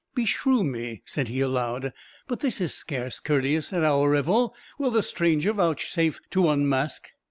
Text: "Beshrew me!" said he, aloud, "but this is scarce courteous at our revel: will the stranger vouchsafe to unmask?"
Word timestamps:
"Beshrew 0.15 0.63
me!" 0.63 1.03
said 1.05 1.27
he, 1.27 1.41
aloud, 1.41 1.93
"but 2.27 2.39
this 2.39 2.59
is 2.59 2.73
scarce 2.73 3.19
courteous 3.19 3.71
at 3.71 3.83
our 3.83 4.09
revel: 4.09 4.55
will 4.79 4.89
the 4.89 5.03
stranger 5.03 5.53
vouchsafe 5.53 6.19
to 6.31 6.49
unmask?" 6.49 7.09